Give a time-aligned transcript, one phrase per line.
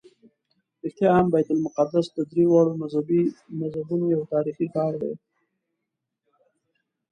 [0.83, 2.77] رښتیا هم بیت المقدس د درېواړو
[3.61, 5.13] مذهبونو یو تاریخي ښار دی.